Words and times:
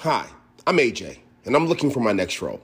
Hi, 0.00 0.26
I'm 0.66 0.76
AJ, 0.76 1.20
and 1.46 1.56
I'm 1.56 1.66
looking 1.68 1.90
for 1.90 2.00
my 2.00 2.12
next 2.12 2.42
role. 2.42 2.60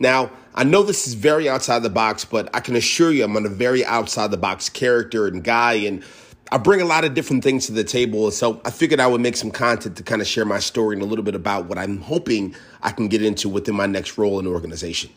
Now, 0.00 0.28
I 0.56 0.64
know 0.64 0.82
this 0.82 1.06
is 1.06 1.14
very 1.14 1.48
outside 1.48 1.84
the 1.84 1.88
box, 1.88 2.24
but 2.24 2.50
I 2.52 2.58
can 2.58 2.74
assure 2.74 3.12
you 3.12 3.22
I'm 3.22 3.36
on 3.36 3.46
a 3.46 3.48
very 3.48 3.84
outside 3.84 4.32
the 4.32 4.38
box 4.38 4.68
character 4.68 5.28
and 5.28 5.44
guy, 5.44 5.74
and 5.74 6.02
I 6.50 6.58
bring 6.58 6.80
a 6.80 6.84
lot 6.84 7.04
of 7.04 7.14
different 7.14 7.44
things 7.44 7.66
to 7.66 7.72
the 7.72 7.84
table. 7.84 8.28
So 8.32 8.60
I 8.64 8.72
figured 8.72 8.98
I 8.98 9.06
would 9.06 9.20
make 9.20 9.36
some 9.36 9.52
content 9.52 9.96
to 9.98 10.02
kind 10.02 10.20
of 10.20 10.26
share 10.26 10.44
my 10.44 10.58
story 10.58 10.96
and 10.96 11.02
a 11.02 11.06
little 11.06 11.24
bit 11.24 11.36
about 11.36 11.66
what 11.66 11.78
I'm 11.78 11.98
hoping 11.98 12.56
I 12.82 12.90
can 12.90 13.06
get 13.06 13.22
into 13.22 13.48
within 13.48 13.76
my 13.76 13.86
next 13.86 14.18
role 14.18 14.40
in 14.40 14.44
the 14.44 14.50
organization. 14.50 15.10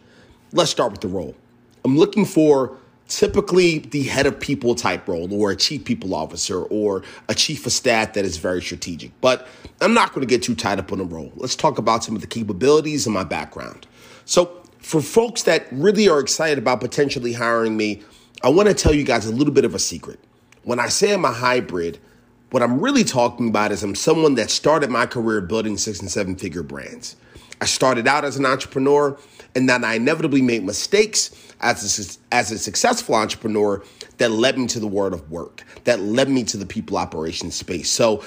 Let's 0.52 0.70
start 0.70 0.92
with 0.92 1.02
the 1.02 1.08
role. 1.08 1.36
I'm 1.84 1.98
looking 1.98 2.24
for 2.24 2.78
typically 3.12 3.80
the 3.80 4.04
head 4.04 4.26
of 4.26 4.40
people 4.40 4.74
type 4.74 5.08
role 5.08 5.32
or 5.34 5.52
a 5.52 5.56
chief 5.56 5.84
people 5.84 6.16
officer 6.16 6.64
or 6.64 7.04
a 7.28 7.36
chief 7.36 7.66
of 7.66 7.74
staff 7.74 8.14
that 8.14 8.24
is 8.24 8.38
very 8.38 8.62
strategic. 8.62 9.12
But 9.20 9.48
I'm 9.82 9.94
not 9.94 10.14
going 10.14 10.22
to 10.22 10.28
get 10.28 10.44
too 10.44 10.56
tied 10.56 10.80
up 10.80 10.92
on 10.92 11.00
the 11.00 11.04
role. 11.04 11.32
Let's 11.36 11.56
talk 11.56 11.78
about 11.78 12.04
some 12.04 12.16
of 12.16 12.22
the 12.22 12.28
capabilities 12.28 13.06
and 13.06 13.14
my 13.14 13.26
background. 13.26 13.86
So, 14.26 14.58
for 14.80 15.02
folks 15.02 15.44
that 15.44 15.68
really 15.72 16.10
are 16.10 16.20
excited 16.20 16.58
about 16.58 16.80
potentially 16.80 17.34
hiring 17.34 17.78
me, 17.78 18.02
I 18.44 18.50
want 18.50 18.68
to 18.68 18.74
tell 18.74 18.94
you 18.94 19.04
guys 19.04 19.28
a 19.28 19.32
little 19.32 19.54
bit 19.54 19.66
of 19.66 19.76
a 19.76 19.80
secret. 19.80 20.20
When 20.64 20.80
I 20.80 20.88
say 20.88 21.14
I'm 21.14 21.26
a 21.26 21.32
hybrid, 21.32 22.00
what 22.50 22.64
I'm 22.64 22.80
really 22.80 23.04
talking 23.04 23.50
about 23.50 23.72
is 23.72 23.84
I'm 23.84 23.94
someone 23.94 24.36
that 24.36 24.50
started 24.50 24.90
my 24.90 25.06
career 25.06 25.42
building 25.42 25.78
six 25.78 26.00
and 26.00 26.10
seven 26.10 26.36
figure 26.36 26.64
brands. 26.64 27.16
I 27.62 27.66
started 27.66 28.08
out 28.08 28.26
as 28.26 28.38
an 28.38 28.46
entrepreneur 28.46 29.18
and 29.56 29.70
then 29.70 29.84
I 29.84 29.96
inevitably 29.96 30.42
made 30.42 30.64
mistakes 30.64 31.54
as 31.62 32.20
a, 32.32 32.36
as 32.36 32.52
a 32.52 32.58
successful 32.58 33.16
entrepreneur 33.16 33.84
that 34.18 34.32
led 34.32 34.58
me 34.58 34.68
to 34.68 34.80
the 34.80 34.88
world 34.88 35.14
of 35.14 35.30
work, 35.30 35.64
that 35.84 36.00
led 36.00 36.28
me 36.30 36.44
to 36.46 36.58
the 36.58 36.66
people 36.66 36.98
operations 36.98 37.56
space. 37.56 37.90
So, 37.90 38.24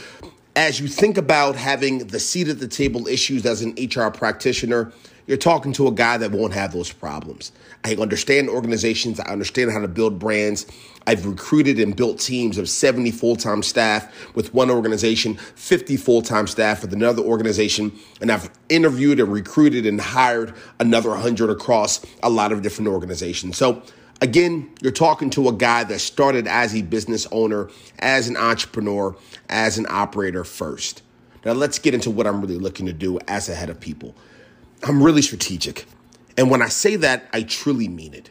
as 0.57 0.79
you 0.79 0.87
think 0.87 1.19
about 1.19 1.57
having 1.57 1.99
the 1.99 2.21
seat 2.21 2.47
at 2.47 2.61
the 2.61 2.69
table 2.69 3.09
issues 3.09 3.45
as 3.45 3.61
an 3.61 3.75
HR 3.77 4.09
practitioner, 4.11 4.93
you're 5.27 5.37
talking 5.37 5.73
to 5.75 5.89
a 5.89 5.93
guy 5.93 6.19
that 6.19 6.33
won't 6.33 6.53
have 6.53 6.73
those 6.73 6.93
problems. 6.93 7.53
I 7.85 7.95
understand 7.95 8.49
organizations, 8.49 9.21
I 9.21 9.31
understand 9.31 9.73
how 9.73 9.81
to 9.81 9.89
build 9.89 10.19
brands. 10.19 10.67
I've 11.07 11.27
recruited 11.27 11.79
and 11.79 11.95
built 11.95 12.19
teams 12.19 12.57
of 12.57 12.69
70 12.69 13.11
full 13.11 13.37
time 13.37 13.63
staff 13.63 14.35
with 14.35 14.55
one 14.55 14.71
organization, 14.71 15.35
50 15.35 15.97
full 15.97 16.23
time 16.23 16.47
staff 16.47 16.83
with 16.83 16.93
another 16.93 17.23
organization, 17.23 17.93
and 18.21 18.31
I've 18.31 18.51
interviewed 18.69 19.21
and 19.21 19.33
recruited 19.33 19.87
and 19.87 20.01
hired 20.01 20.55
another 20.81 21.11
100 21.11 21.51
across 21.51 22.05
a 22.23 22.31
lot 22.31 22.53
of 22.53 22.63
different 22.63 22.89
organizations. 22.89 23.57
So, 23.57 23.83
Again, 24.21 24.73
you're 24.81 24.93
talking 24.93 25.29
to 25.31 25.49
a 25.49 25.53
guy 25.53 25.85
that 25.85 25.99
started 25.99 26.47
as 26.47 26.75
a 26.75 26.81
business 26.81 27.27
owner, 27.31 27.69
as 27.99 28.29
an 28.29 28.37
entrepreneur, 28.37 29.15
as 29.51 29.77
an 29.77 29.87
operator 29.91 30.45
first. 30.45 31.03
Now, 31.45 31.53
let's 31.53 31.79
get 31.79 31.93
into 31.93 32.11
what 32.11 32.27
I'm 32.27 32.41
really 32.41 32.57
looking 32.57 32.87
to 32.87 32.93
do 32.93 33.19
as 33.29 33.49
a 33.49 33.55
head 33.55 33.69
of 33.69 33.81
people. 33.81 34.15
I'm 34.87 35.03
really 35.03 35.23
strategic. 35.23 35.87
And 36.37 36.51
when 36.51 36.61
I 36.61 36.69
say 36.69 36.97
that, 36.97 37.29
I 37.33 37.43
truly 37.43 37.89
mean 37.89 38.13
it. 38.13 38.29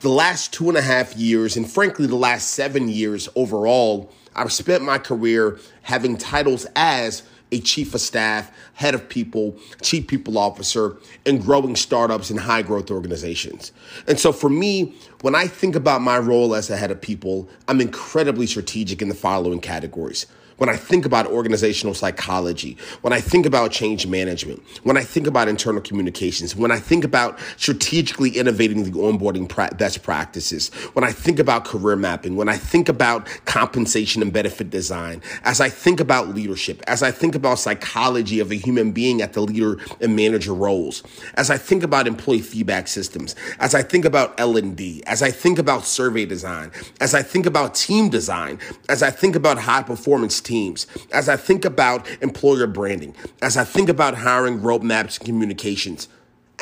The 0.00 0.08
last 0.08 0.52
two 0.52 0.68
and 0.68 0.78
a 0.78 0.82
half 0.82 1.16
years, 1.16 1.56
and 1.56 1.68
frankly, 1.68 2.06
the 2.06 2.14
last 2.16 2.50
seven 2.50 2.88
years 2.88 3.28
overall, 3.34 4.12
I've 4.34 4.52
spent 4.52 4.84
my 4.84 4.98
career 4.98 5.58
having 5.82 6.16
titles 6.16 6.66
as 6.76 7.24
a 7.50 7.60
chief 7.60 7.94
of 7.94 8.00
staff, 8.00 8.50
head 8.74 8.94
of 8.94 9.08
people, 9.08 9.56
chief 9.82 10.06
people 10.06 10.38
officer, 10.38 10.96
and 11.26 11.42
growing 11.42 11.76
startups 11.76 12.30
and 12.30 12.40
high 12.40 12.62
growth 12.62 12.90
organizations. 12.90 13.72
And 14.06 14.18
so 14.18 14.32
for 14.32 14.48
me, 14.48 14.94
when 15.20 15.34
I 15.34 15.48
think 15.48 15.74
about 15.74 16.00
my 16.00 16.18
role 16.18 16.54
as 16.54 16.70
a 16.70 16.76
head 16.76 16.90
of 16.90 17.00
people, 17.00 17.48
I'm 17.68 17.80
incredibly 17.80 18.46
strategic 18.46 19.02
in 19.02 19.08
the 19.08 19.14
following 19.14 19.60
categories 19.60 20.26
when 20.62 20.68
I 20.68 20.76
think 20.76 21.04
about 21.04 21.26
organizational 21.26 21.92
psychology, 21.92 22.76
when 23.00 23.12
I 23.12 23.20
think 23.20 23.46
about 23.46 23.72
change 23.72 24.06
management, 24.06 24.62
when 24.84 24.96
I 24.96 25.02
think 25.02 25.26
about 25.26 25.48
internal 25.48 25.82
communications, 25.82 26.54
when 26.54 26.70
I 26.70 26.78
think 26.78 27.02
about 27.02 27.40
strategically 27.56 28.30
innovating 28.30 28.84
the 28.84 28.92
onboarding 28.92 29.48
pra- 29.48 29.74
best 29.76 30.04
practices, 30.04 30.68
when 30.92 31.02
I 31.02 31.10
think 31.10 31.40
about 31.40 31.64
career 31.64 31.96
mapping, 31.96 32.36
when 32.36 32.48
I 32.48 32.58
think 32.58 32.88
about 32.88 33.26
compensation 33.44 34.22
and 34.22 34.32
benefit 34.32 34.70
design, 34.70 35.20
as 35.42 35.60
I 35.60 35.68
think 35.68 35.98
about 35.98 36.28
leadership, 36.28 36.80
as 36.86 37.02
I 37.02 37.10
think 37.10 37.34
about 37.34 37.58
psychology 37.58 38.38
of 38.38 38.52
a 38.52 38.54
human 38.54 38.92
being 38.92 39.20
at 39.20 39.32
the 39.32 39.40
leader 39.40 39.78
and 40.00 40.14
manager 40.14 40.54
roles, 40.54 41.02
as 41.34 41.50
I 41.50 41.58
think 41.58 41.82
about 41.82 42.06
employee 42.06 42.40
feedback 42.40 42.86
systems, 42.86 43.34
as 43.58 43.74
I 43.74 43.82
think 43.82 44.04
about 44.04 44.38
L&D, 44.38 45.02
as 45.08 45.24
I 45.24 45.32
think 45.32 45.58
about 45.58 45.86
survey 45.86 46.24
design, 46.24 46.70
as 47.00 47.14
I 47.14 47.22
think 47.24 47.46
about 47.46 47.74
team 47.74 48.10
design, 48.10 48.60
as 48.88 49.02
I 49.02 49.10
think 49.10 49.34
about 49.34 49.58
high 49.58 49.82
performance 49.82 50.40
teams, 50.52 50.86
as 51.12 51.30
I 51.30 51.36
think 51.36 51.64
about 51.64 52.06
employer 52.20 52.66
branding, 52.66 53.14
as 53.40 53.56
I 53.56 53.64
think 53.64 53.88
about 53.88 54.14
hiring 54.14 54.60
roadmaps 54.60 55.18
and 55.18 55.26
communications, 55.26 56.08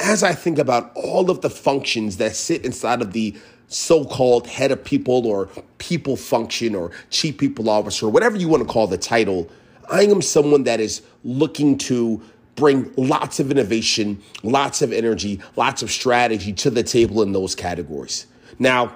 as 0.00 0.22
I 0.22 0.32
think 0.32 0.58
about 0.58 0.92
all 0.94 1.28
of 1.28 1.40
the 1.40 1.50
functions 1.50 2.18
that 2.18 2.36
sit 2.36 2.64
inside 2.64 3.02
of 3.02 3.12
the 3.12 3.36
so 3.66 4.04
called 4.04 4.46
head 4.46 4.70
of 4.70 4.84
people 4.84 5.26
or 5.26 5.48
people 5.78 6.16
function 6.16 6.76
or 6.76 6.92
chief 7.10 7.36
people 7.36 7.68
officer, 7.68 8.08
whatever 8.08 8.36
you 8.36 8.48
want 8.48 8.62
to 8.62 8.72
call 8.72 8.86
the 8.86 8.98
title, 8.98 9.50
I 9.90 10.02
am 10.04 10.22
someone 10.22 10.62
that 10.64 10.78
is 10.78 11.02
looking 11.24 11.76
to 11.78 12.22
bring 12.54 12.92
lots 12.96 13.40
of 13.40 13.50
innovation, 13.50 14.22
lots 14.44 14.82
of 14.82 14.92
energy, 14.92 15.40
lots 15.56 15.82
of 15.82 15.90
strategy 15.90 16.52
to 16.52 16.70
the 16.70 16.84
table 16.84 17.22
in 17.22 17.32
those 17.32 17.56
categories. 17.56 18.26
Now, 18.60 18.94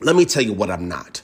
let 0.00 0.16
me 0.16 0.24
tell 0.24 0.42
you 0.42 0.54
what 0.54 0.70
I'm 0.70 0.88
not. 0.88 1.22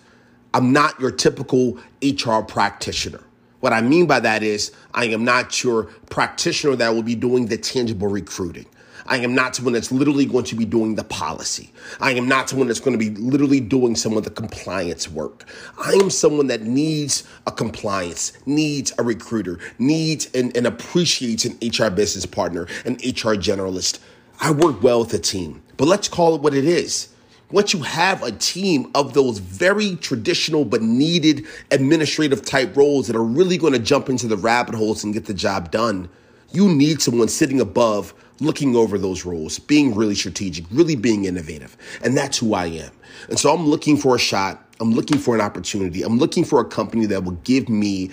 I'm 0.53 0.73
not 0.73 0.99
your 1.01 1.11
typical 1.11 1.79
HR 2.03 2.41
practitioner. 2.41 3.23
What 3.61 3.73
I 3.73 3.83
mean 3.83 4.07
by 4.07 4.21
that 4.21 4.43
is, 4.43 4.73
I 4.95 5.07
am 5.07 5.25
not 5.25 5.63
your 5.63 5.85
practitioner 6.09 6.77
that 6.77 6.95
will 6.95 7.03
be 7.03 7.15
doing 7.15 7.47
the 7.47 7.59
tangible 7.59 8.09
recruiting. 8.09 8.67
I 9.07 9.19
am 9.19 9.35
not 9.35 9.57
someone 9.57 9.75
that's 9.75 9.91
literally 9.91 10.25
going 10.25 10.45
to 10.47 10.55
be 10.55 10.65
doing 10.65 10.95
the 10.95 11.05
policy. 11.05 11.73
I 12.01 12.13
am 12.13 12.29
not 12.29 12.49
someone 12.49 12.69
that's 12.69 12.81
going 12.81 12.99
to 12.99 12.99
be 12.99 13.11
literally 13.21 13.61
doing 13.61 13.97
some 13.97 14.17
of 14.17 14.25
the 14.25 14.31
compliance 14.31 15.09
work. 15.09 15.49
I 15.79 15.93
am 15.95 16.11
someone 16.11 16.47
that 16.49 16.63
needs 16.63 17.25
a 17.47 17.53
compliance, 17.53 18.33
needs 18.47 18.93
a 18.99 19.03
recruiter, 19.03 19.59
needs 19.79 20.31
and, 20.33 20.57
and 20.57 20.67
appreciates 20.67 21.45
an 21.45 21.59
HR 21.61 21.91
business 21.91 22.27
partner, 22.27 22.67
an 22.85 22.95
HR 22.95 23.35
generalist. 23.37 23.99
I 24.41 24.53
work 24.53 24.83
well 24.83 25.01
with 25.01 25.13
a 25.15 25.19
team, 25.19 25.63
but 25.77 25.87
let's 25.87 26.09
call 26.09 26.35
it 26.35 26.41
what 26.41 26.55
it 26.55 26.65
is 26.65 27.09
once 27.51 27.73
you 27.73 27.81
have 27.81 28.23
a 28.23 28.33
team 28.33 28.91
of 28.95 29.15
those 29.15 29.39
very 29.39 29.97
traditional 29.97 30.65
but 30.65 30.83
needed 30.83 31.47
administrative 31.71 32.45
type 32.45 32.77
roles 32.77 33.07
that 33.07 33.17
are 33.17 33.25
really 33.25 33.59
going 33.59 33.73
to 33.73 33.79
jump 33.79 34.09
into 34.09 34.27
the 34.27 34.37
rabbit 34.37 34.75
holes 34.75 35.05
and 35.05 35.15
get 35.15 35.27
the 35.27 35.35
job 35.35 35.71
done, 35.71 36.09
you 36.53 36.69
need 36.69 37.01
someone 37.01 37.29
sitting 37.29 37.61
above 37.61 38.15
looking 38.41 38.75
over 38.75 38.99
those 38.99 39.25
roles, 39.25 39.59
being 39.59 39.95
really 39.95 40.15
strategic, 40.15 40.65
really 40.71 40.97
being 40.97 41.27
innovative. 41.27 41.77
And 42.03 42.17
that's 42.17 42.39
who 42.39 42.55
I 42.55 42.67
am. 42.67 42.91
And 43.29 43.39
so 43.39 43.55
I'm 43.55 43.67
looking 43.67 43.97
for 43.97 44.17
a 44.17 44.19
shot. 44.19 44.67
I'm 44.81 44.93
looking 44.93 45.19
for 45.19 45.35
an 45.35 45.41
opportunity. 45.41 46.03
I'm 46.03 46.19
looking 46.19 46.45
for 46.45 46.61
a 46.61 46.65
company 46.65 47.07
that 47.07 47.23
will 47.23 47.39
give 47.45 47.69
me 47.69 48.11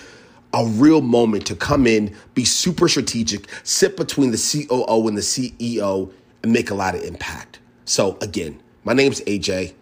a 0.54 0.66
real 0.66 1.02
moment 1.02 1.46
to 1.48 1.56
come 1.56 1.88
in, 1.88 2.16
be 2.34 2.44
super 2.44 2.88
strategic, 2.88 3.48
sit 3.64 3.96
between 3.96 4.32
the 4.32 4.38
COO 4.38 5.08
and 5.08 5.18
the 5.18 5.22
CEO, 5.22 6.12
and 6.44 6.52
make 6.52 6.70
a 6.70 6.76
lot 6.76 6.96
of 6.96 7.04
impact. 7.04 7.60
So 7.86 8.18
again, 8.22 8.62
my 8.88 8.94
name's 8.94 9.20
AJ. 9.24 9.74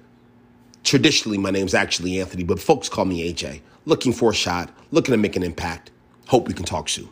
Traditionally, 0.84 1.38
my 1.38 1.52
name's 1.52 1.76
actually 1.76 2.20
Anthony, 2.20 2.44
but 2.44 2.60
folks 2.60 2.90
call 2.90 3.06
me 3.06 3.32
AJ. 3.32 3.62
Looking 3.86 4.12
for 4.12 4.32
a 4.32 4.34
shot, 4.34 4.72
looking 4.90 5.12
to 5.12 5.18
make 5.18 5.36
an 5.36 5.44
impact. 5.44 5.92
Hope 6.28 6.48
we 6.48 6.56
can 6.56 6.66
talk 6.66 6.90
soon. 6.90 7.08